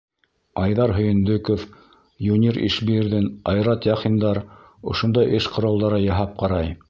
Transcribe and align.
Айҙар 0.59 0.93
Һөйөндөков, 0.99 1.65
Юнир 2.29 2.57
Ишбирҙин, 2.69 3.29
Айрат 3.53 3.85
Яхиндар 3.91 4.41
ошондай 4.95 5.33
эш 5.41 5.53
ҡоралдары 5.59 6.03
яһап 6.09 6.37
ҡарай. 6.43 6.79